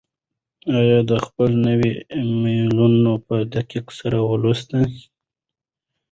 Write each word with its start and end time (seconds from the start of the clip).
آیا 0.79 0.99
ده 1.09 1.17
خپل 1.25 1.51
نوي 1.67 1.91
ایمیلونه 2.15 3.13
په 3.25 3.35
دقت 3.53 3.85
سره 3.99 4.17
ولوستل؟ 4.29 4.89